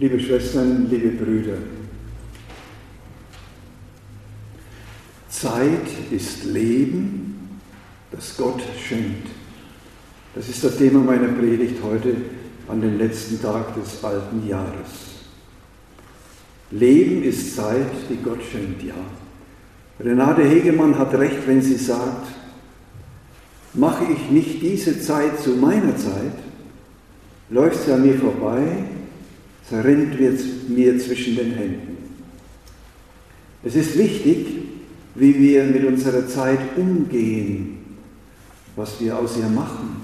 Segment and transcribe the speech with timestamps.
[0.00, 1.58] liebe Schwestern, liebe Brüder.
[5.28, 7.60] Zeit ist Leben,
[8.10, 9.28] das Gott schenkt.
[10.34, 12.16] Das ist das Thema meiner Predigt heute
[12.66, 14.88] an den letzten Tag des alten Jahres.
[16.70, 18.94] Leben ist Zeit, die Gott schenkt, ja.
[19.98, 22.26] Renate Hegemann hat recht, wenn sie sagt,
[23.74, 26.38] mache ich nicht diese Zeit zu meiner Zeit,
[27.50, 28.86] läuft sie an mir vorbei,
[29.68, 30.18] zerrinnt
[30.68, 31.98] mir zwischen den Händen.
[33.62, 34.46] Es ist wichtig,
[35.14, 37.78] wie wir mit unserer Zeit umgehen,
[38.76, 40.02] was wir aus ihr machen.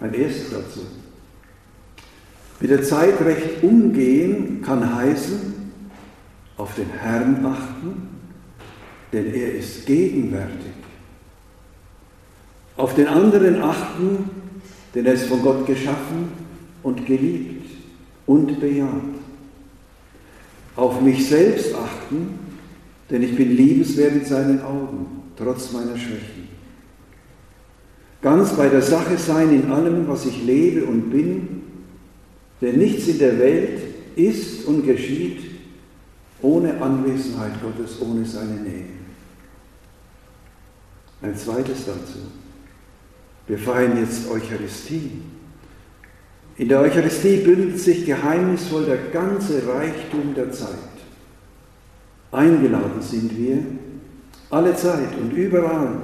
[0.00, 0.80] Ein erstes dazu.
[2.60, 5.54] Mit der Zeit recht umgehen kann heißen,
[6.56, 8.08] auf den Herrn achten,
[9.12, 10.72] denn er ist gegenwärtig.
[12.76, 14.30] Auf den anderen achten,
[14.94, 16.30] denn er ist von Gott geschaffen
[16.82, 17.75] und geliebt
[18.26, 18.90] und bejaht.
[20.74, 22.38] Auf mich selbst achten,
[23.10, 26.48] denn ich bin liebenswert in seinen Augen, trotz meiner Schwächen.
[28.20, 31.62] Ganz bei der Sache sein in allem, was ich lebe und bin,
[32.60, 33.80] denn nichts in der Welt
[34.16, 35.42] ist und geschieht
[36.42, 38.86] ohne Anwesenheit Gottes, ohne seine Nähe.
[41.22, 42.18] Ein zweites dazu.
[43.46, 45.22] Wir feiern jetzt Eucharistie.
[46.58, 50.70] In der Eucharistie bündelt sich geheimnisvoll der ganze Reichtum der Zeit.
[52.32, 53.58] Eingeladen sind wir,
[54.48, 55.96] alle Zeit und überall,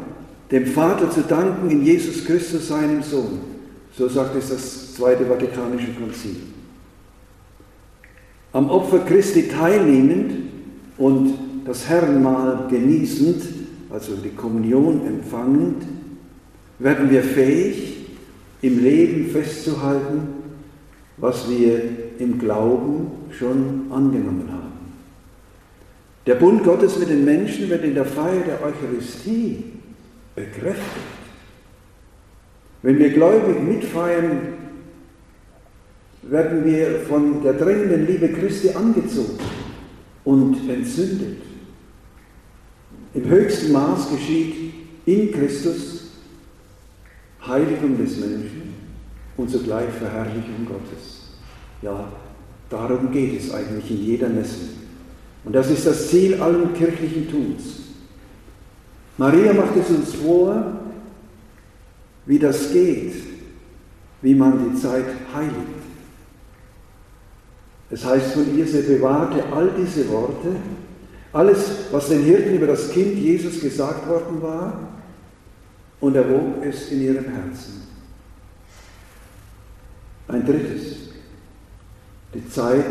[0.51, 3.41] dem Vater zu danken in Jesus Christus, seinem Sohn.
[3.97, 6.37] So sagt es das Zweite Vatikanische Konzil.
[8.53, 10.51] Am Opfer Christi teilnehmend
[10.99, 13.43] und das Herrenmahl genießend,
[13.89, 15.85] also die Kommunion empfangend,
[16.79, 17.97] werden wir fähig,
[18.61, 20.42] im Leben festzuhalten,
[21.17, 21.83] was wir
[22.19, 24.73] im Glauben schon angenommen haben.
[26.27, 29.65] Der Bund Gottes mit den Menschen wird in der Feier der Eucharistie
[30.35, 30.87] bekräftigt.
[32.83, 34.41] Wenn wir gläubig mitfeiern,
[36.23, 39.39] werden wir von der drängenden Liebe Christi angezogen
[40.25, 41.39] und entzündet.
[43.15, 44.55] Im höchsten Maß geschieht
[45.05, 46.13] in Christus
[47.47, 48.72] Heiligung des Menschen
[49.37, 51.23] und zugleich Verherrlichung Gottes.
[51.81, 52.09] Ja,
[52.69, 54.69] darum geht es eigentlich in jeder Messe.
[55.45, 57.81] Und das ist das Ziel allen kirchlichen Tuns.
[59.19, 60.73] Maria macht es uns vor,
[62.27, 63.15] wie das geht,
[64.23, 65.83] wie man die Zeit heiligt.
[67.91, 70.57] Es heißt von ihr, sie bewahrte all diese Worte,
[71.33, 71.59] alles,
[71.91, 74.89] was den Hirten über das Kind Jesus gesagt worden war,
[76.01, 77.92] und erwog es in ihrem Herzen.
[80.29, 81.11] Ein drittes,
[82.35, 82.87] die Zeit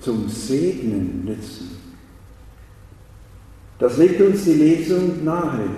[0.00, 1.70] zum Segnen nützen.
[3.78, 5.68] Das legt uns die Lesung nahe.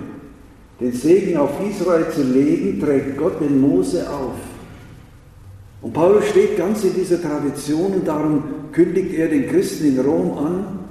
[0.79, 4.35] Den Segen auf Israel zu legen, trägt Gott den Mose auf.
[5.81, 10.37] Und Paulus steht ganz in dieser Tradition und darum kündigt er den Christen in Rom
[10.37, 10.81] an,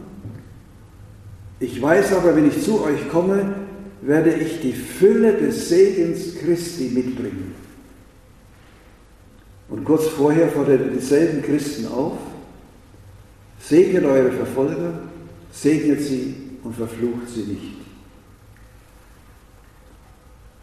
[1.60, 3.54] ich weiß aber, wenn ich zu euch komme,
[4.00, 7.49] werde ich die Fülle des Segens Christi mitbringen.
[9.70, 12.18] Und kurz vorher fordert er dieselben Christen auf,
[13.60, 15.00] segnet eure Verfolger,
[15.52, 17.76] segnet sie und verflucht sie nicht.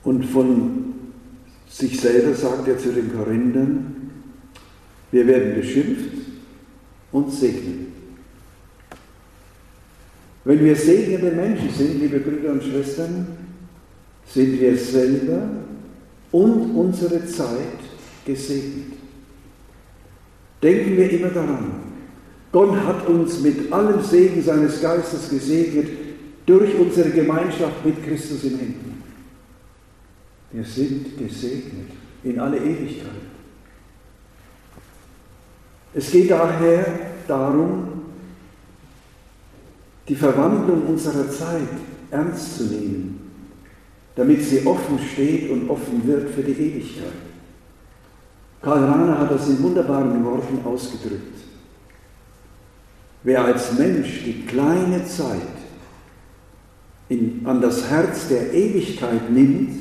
[0.04, 0.94] Und von
[1.70, 4.12] sich selber sagt er zu den Korinthern,
[5.12, 6.12] wir werden beschimpft
[7.12, 7.88] und segnen.
[10.44, 13.28] Wenn wir segnende Menschen sind, liebe Brüder und Schwestern,
[14.26, 15.50] sind wir selber
[16.32, 17.80] und unsere Zeit
[18.26, 18.97] gesegnet.
[20.62, 21.72] Denken wir immer daran,
[22.52, 25.90] Gott hat uns mit allem Segen seines Geistes gesegnet
[26.46, 28.76] durch unsere Gemeinschaft mit Christus im Himmel.
[30.52, 31.90] Wir sind gesegnet
[32.24, 33.12] in alle Ewigkeit.
[35.94, 36.86] Es geht daher
[37.28, 37.88] darum,
[40.08, 41.68] die Verwandlung unserer Zeit
[42.12, 43.20] ernst zu nehmen,
[44.16, 47.12] damit sie offen steht und offen wird für die Ewigkeit.
[48.62, 51.38] Karl Rahner hat das in wunderbaren Worten ausgedrückt.
[53.24, 55.42] Wer als Mensch die kleine Zeit
[57.10, 59.72] in, an das Herz der Ewigkeit nimmt,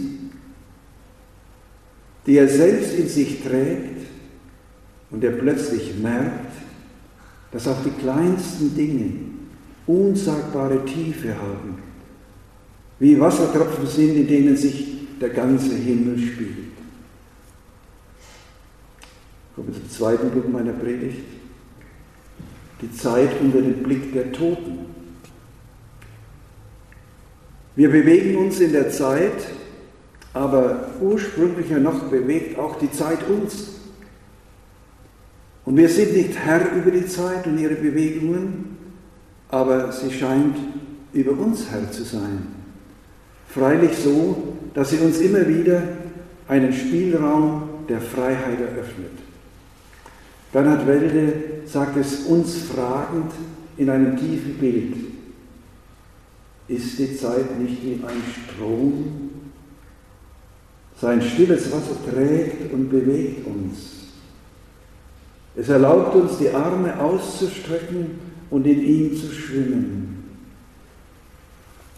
[2.26, 4.06] die er selbst in sich trägt
[5.10, 6.52] und er plötzlich merkt,
[7.52, 9.12] dass auch die kleinsten Dinge
[9.86, 11.78] unsagbare Tiefe haben,
[12.98, 16.75] wie Wassertropfen sind, in denen sich der ganze Himmel spielt.
[19.56, 21.24] Kommen wir zum zweiten Punkt meiner Predigt.
[22.82, 24.80] die Zeit unter dem Blick der Toten.
[27.74, 29.32] Wir bewegen uns in der Zeit,
[30.34, 33.80] aber ursprünglicher noch bewegt auch die Zeit uns.
[35.64, 38.76] Und wir sind nicht Herr über die Zeit und ihre Bewegungen,
[39.48, 40.58] aber sie scheint
[41.14, 42.46] über uns Herr zu sein.
[43.48, 45.82] Freilich so, dass sie uns immer wieder
[46.46, 49.25] einen Spielraum der Freiheit eröffnet.
[50.56, 51.34] Bernhard Welde
[51.66, 53.30] sagt es uns fragend
[53.76, 54.94] in einem tiefen Bild.
[56.66, 59.32] Ist die Zeit nicht wie ein Strom?
[60.98, 64.06] Sein stilles Wasser trägt und bewegt uns.
[65.56, 68.12] Es erlaubt uns, die Arme auszustrecken
[68.48, 70.24] und in ihm zu schwimmen.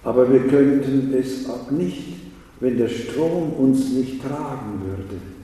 [0.02, 2.14] Aber wir könnten es auch nicht,
[2.58, 5.37] wenn der Strom uns nicht tragen würde.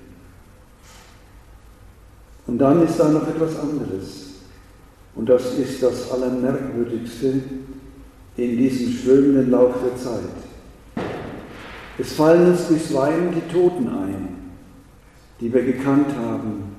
[2.47, 4.25] Und dann ist da noch etwas anderes.
[5.15, 7.41] Und das ist das Allermerkwürdigste
[8.37, 11.05] in diesem schwimmenden Lauf der Zeit.
[11.97, 14.29] Es fallen uns bisweilen die Toten ein,
[15.41, 16.75] die wir gekannt haben.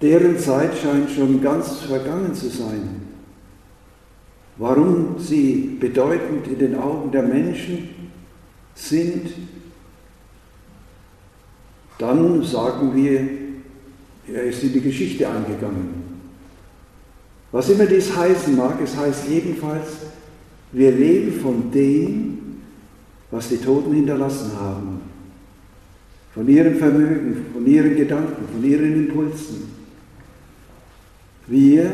[0.00, 3.02] Deren Zeit scheint schon ganz vergangen zu sein.
[4.56, 7.90] Warum sie bedeutend in den Augen der Menschen
[8.74, 9.30] sind,
[11.98, 13.45] dann sagen wir,
[14.32, 16.16] er ist in die Geschichte eingegangen.
[17.52, 19.88] Was immer dies heißen mag, es heißt jedenfalls,
[20.72, 22.38] wir leben von dem,
[23.30, 25.00] was die Toten hinterlassen haben.
[26.34, 29.70] Von ihrem Vermögen, von ihren Gedanken, von ihren Impulsen.
[31.46, 31.90] Wir,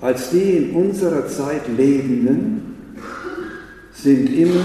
[0.00, 2.76] als die in unserer Zeit Lebenden,
[3.92, 4.64] sind immer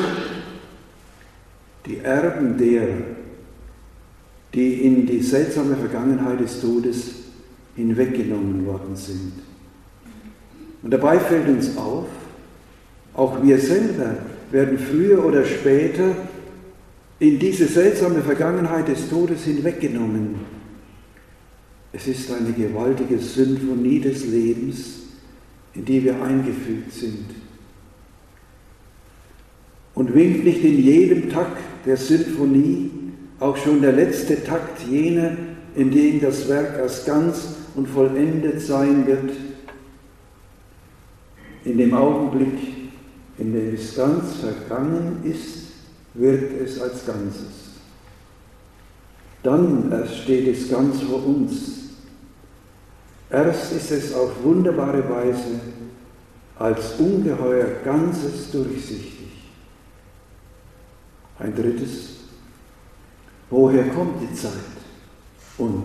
[1.86, 3.21] die Erben derer,
[4.54, 7.12] die in die seltsame Vergangenheit des Todes
[7.76, 9.34] hinweggenommen worden sind.
[10.84, 12.08] Und dabei fällt uns auf,
[13.14, 14.18] auch wir selber
[14.52, 16.16] werden früher oder später
[17.20, 20.36] in diese seltsame Vergangenheit des Todes hinweggenommen.
[21.94, 25.02] Es ist eine gewaltige Symphonie des Lebens,
[25.74, 27.26] in die wir eingefügt sind.
[29.94, 32.90] Und winkt nicht in jedem Takt der Symphonie
[33.42, 35.32] auch schon der letzte Takt jener,
[35.74, 39.32] in dem das Werk als ganz und vollendet sein wird,
[41.66, 42.60] in dem Augenblick,
[43.40, 45.72] in dem es ganz vergangen ist,
[46.14, 47.72] wird es als Ganzes.
[49.42, 51.80] Dann erst steht es ganz vor uns.
[53.32, 55.60] Erst ist es auf wunderbare Weise
[56.60, 59.50] als ungeheuer Ganzes durchsichtig.
[61.40, 62.21] Ein drittes
[63.52, 64.54] Woher kommt die Zeit?
[65.58, 65.84] Und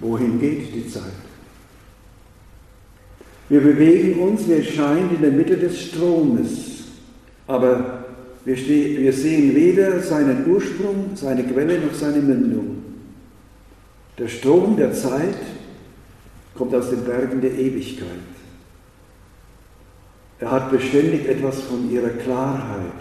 [0.00, 1.12] wohin geht die Zeit?
[3.48, 6.84] Wir bewegen uns, wie es scheint, in der Mitte des Stromes,
[7.46, 8.04] aber
[8.46, 12.82] wir, wir sehen weder seinen Ursprung, seine Quelle noch seine Mündung.
[14.18, 15.36] Der Strom der Zeit
[16.54, 18.08] kommt aus den Bergen der Ewigkeit.
[20.38, 22.92] Er hat beständig etwas von ihrer Klarheit,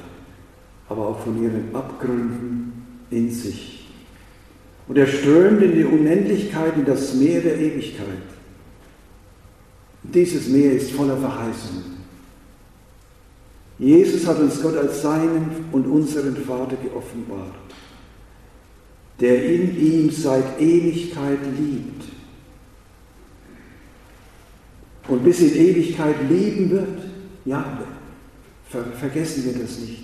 [0.89, 2.73] aber auch von ihren Abgründen
[3.09, 3.80] in sich.
[4.91, 8.07] Und er strömt in die Unendlichkeit, in das Meer der Ewigkeit.
[10.03, 11.95] Dieses Meer ist voller Verheißungen.
[13.79, 17.55] Jesus hat uns Gott als seinen und unseren Vater geoffenbart,
[19.21, 22.03] der in ihm seit Ewigkeit liebt
[25.07, 26.99] und bis in Ewigkeit lieben wird.
[27.45, 27.79] Ja,
[28.67, 30.03] ver vergessen wir das nicht.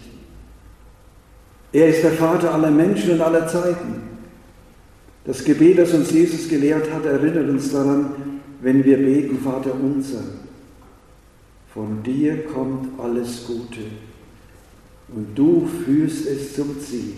[1.74, 4.07] Er ist der Vater aller Menschen und aller Zeiten.
[5.28, 10.24] Das Gebet, das uns Jesus gelehrt hat, erinnert uns daran, wenn wir beten, Vater unser,
[11.74, 13.82] von dir kommt alles Gute
[15.14, 17.14] und du führst es zum Ziel.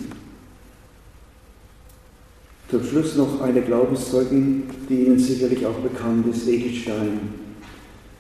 [2.69, 7.19] Zum Schluss noch eine Glaubenszeugin, die Ihnen sicherlich auch bekannt ist, Edith Stein.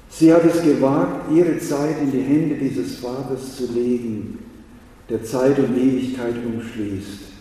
[0.09, 4.39] Sie hat es gewagt, ihre Zeit in die Hände dieses Vaters zu legen,
[5.09, 7.38] der Zeit und Ewigkeit umschließt.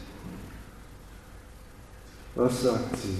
[2.39, 3.19] Was sagt sie?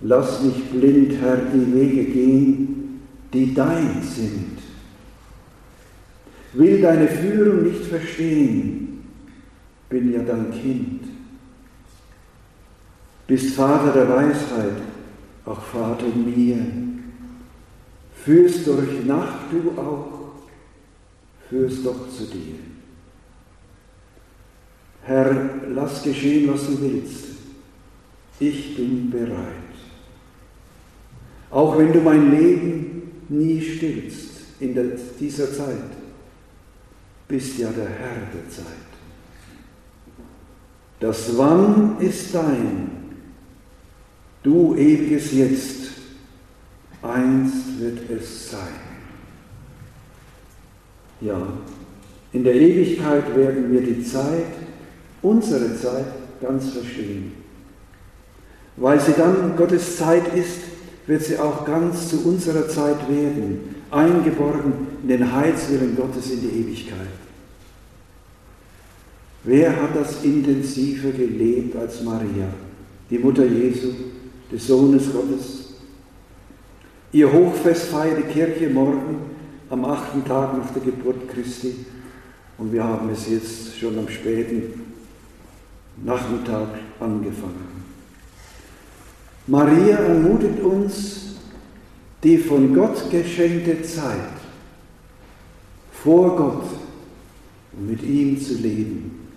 [0.00, 3.00] Lass mich blind, Herr, die Wege gehen,
[3.32, 4.58] die dein sind.
[6.54, 9.04] Will deine Führung nicht verstehen,
[9.88, 11.04] bin ja dein Kind.
[13.28, 14.82] Bist Vater der Weisheit,
[15.44, 16.58] auch Vater mir.
[18.24, 20.32] Führst durch Nacht du auch,
[21.48, 22.56] führst doch zu dir.
[25.02, 27.35] Herr, lass geschehen, was du willst
[28.38, 29.66] ich bin bereit.
[31.50, 34.74] Auch wenn du mein Leben nie stillst in
[35.18, 35.90] dieser Zeit,
[37.28, 38.66] bist ja der Herr der Zeit.
[41.00, 42.90] Das Wann ist dein,
[44.42, 45.90] du ewiges Jetzt,
[47.02, 48.86] einst wird es sein.
[51.20, 51.40] Ja,
[52.32, 54.52] in der Ewigkeit werden wir die Zeit,
[55.22, 56.06] unsere Zeit,
[56.40, 57.32] ganz verstehen.
[58.76, 60.58] Weil sie dann Gottes Zeit ist,
[61.06, 66.60] wird sie auch ganz zu unserer Zeit werden, eingeborgen in den Heilswillen Gottes in die
[66.60, 67.06] Ewigkeit.
[69.44, 72.48] Wer hat das intensiver gelebt als Maria,
[73.08, 73.88] die Mutter Jesu,
[74.50, 75.74] des Sohnes Gottes?
[77.12, 79.18] Ihr Hochfest feiert die Kirche morgen
[79.70, 81.86] am achten Tag nach der Geburt Christi
[82.58, 84.92] und wir haben es jetzt schon am späten
[86.04, 86.68] Nachmittag
[86.98, 87.85] angefangen.
[89.46, 91.36] Maria ermutet uns,
[92.22, 94.36] die von Gott geschenkte Zeit
[96.06, 96.64] vor Gott
[97.72, 99.28] und mit ihm zu leben.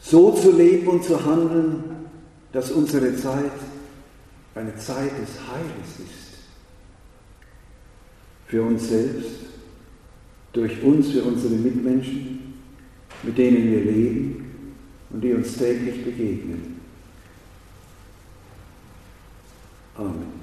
[0.00, 1.84] So zu leben und zu handeln,
[2.52, 3.52] dass unsere Zeit
[4.56, 6.34] eine Zeit des Heiles ist.
[8.48, 9.30] Für uns selbst,
[10.52, 12.54] durch uns, für unsere Mitmenschen,
[13.22, 14.52] mit denen wir leben
[15.10, 16.73] und die uns täglich begegnen.
[19.96, 20.33] Amen.